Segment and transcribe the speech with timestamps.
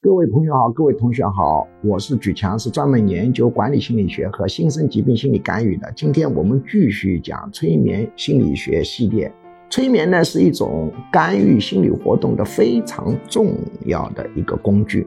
[0.00, 5.92] 各位朋友好，各位同学好，我是举强，是专门研究管理心理学和新生疾病心理干预的。
[5.96, 9.30] 今天我们继续讲催眠心理学系列。
[9.68, 13.56] 催眠呢是一种干预心理活动的非常重
[13.86, 15.04] 要的一个工具，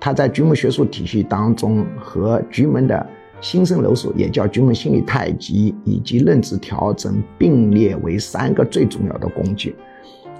[0.00, 3.06] 它在局门学术体系当中和局门的
[3.40, 9.76] 新生楼术，也叫局门心理太极以及认知调整并列为三个最重要的工具。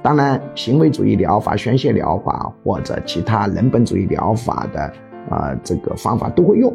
[0.04, 4.92] 当然，行为主义疗法、宣泄疗法或者其他人本主义疗法的
[5.30, 6.70] 啊这个方法都会用，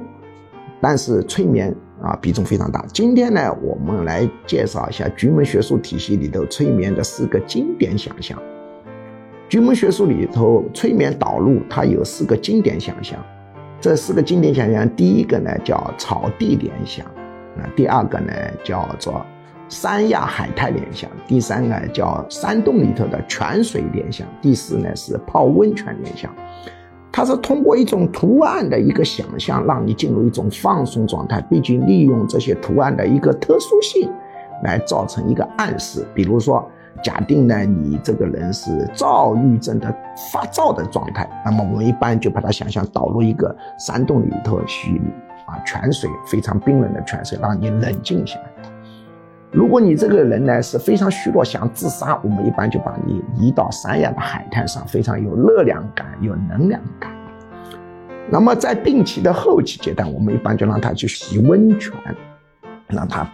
[0.81, 2.83] 但是催眠啊比重非常大。
[2.91, 8.35] 今天呢，我们来介绍一下局门学术体系里头催眠的四个经典想象。
[9.47, 13.23] 局门学术里头催眠导入它有四个经典想象，
[13.79, 17.05] 这四个经典想象，第一个呢叫草地联想，
[17.55, 18.33] 那第二个呢
[18.63, 19.23] 叫做。
[19.69, 26.33] 三亚海泰联想，第三个叫山洞里头的泉水联想，第四呢是泡温泉联想。
[27.11, 34.11] 它是通过一种图案的一个想象，让你进入一种放松状态，并且利用这些图案的一个特殊性，
[34.63, 36.03] 来造成一个暗示。
[36.15, 36.67] 比如说，
[37.03, 39.95] 假定呢你这个人是躁郁症的
[40.31, 44.99] 发躁的状态，那么我们一般就把它想象导入一个山洞里头去
[45.45, 48.71] 啊，泉水非常冰冷的泉水，让你冷静下来。
[49.51, 57.11] 如果你这个人呢是非常虚弱，想自杀，我们一般就把你移到三亚的海滩上，非常有热量感、有能量感。
[58.29, 61.91] 那么在病期的后期阶段，我们一般就让他去洗温泉，
[62.87, 63.27] 让他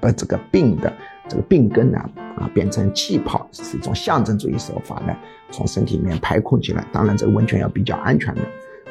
[0.00, 0.92] 把这个病的
[1.28, 1.98] 这个病根呢
[2.36, 5.16] 啊变成气泡，是一种象征主义手法呢，
[5.52, 6.84] 从身体里面排空进来。
[6.90, 8.40] 当然，这个温泉要比较安全的。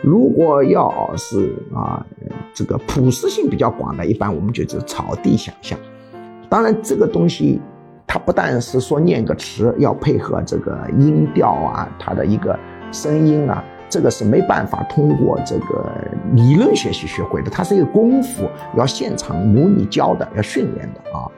[0.01, 2.05] 如果要是啊
[2.53, 5.77] 这个普适性比较广的，一般我们就是草地想象。
[6.49, 7.61] 当然，这个东西
[8.07, 12.57] 它不但是说念个词，要配合这个音调啊，它的一个
[12.91, 15.85] 声音啊，这个是没办法通过这个
[16.33, 21.29] 理论学习学会的，它是一个功夫，要现场模拟教的，要训练的啊。